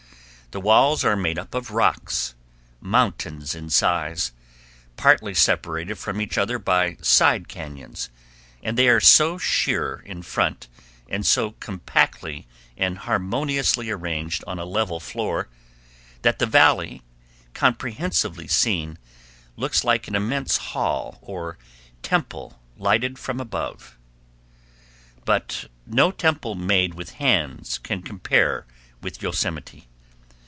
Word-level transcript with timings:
The 0.53 0.59
walls 0.59 1.05
are 1.05 1.15
made 1.15 1.39
up 1.39 1.55
of 1.55 1.71
rocks, 1.71 2.35
mountains 2.81 3.55
in 3.55 3.69
size, 3.69 4.33
partly 4.97 5.33
separated 5.33 5.95
from 5.97 6.19
each 6.19 6.37
other 6.37 6.59
by 6.59 6.97
side 7.01 7.47
cañons, 7.47 8.09
and 8.61 8.77
they 8.77 8.89
are 8.89 8.99
so 8.99 9.37
sheer 9.37 10.01
in 10.05 10.23
front, 10.23 10.67
and 11.07 11.25
so 11.25 11.51
compactly 11.61 12.47
and 12.75 12.97
harmoniously 12.97 13.89
arranged 13.89 14.43
on 14.45 14.59
a 14.59 14.65
level 14.65 14.99
floor, 14.99 15.47
that 16.21 16.39
the 16.39 16.45
Valley, 16.45 17.01
comprehensively 17.53 18.49
seen, 18.49 18.97
looks 19.55 19.85
like 19.85 20.09
an 20.09 20.15
immense 20.15 20.57
hall 20.57 21.17
or 21.21 21.57
temple 22.03 22.59
lighted 22.75 23.17
from 23.17 23.39
above. 23.39 23.97
But 25.23 25.69
no 25.87 26.11
temple 26.11 26.55
made 26.55 26.93
with 26.93 27.11
hands 27.11 27.77
can 27.77 28.01
compare 28.01 28.65
with 29.01 29.21
Yosemite. 29.21 29.87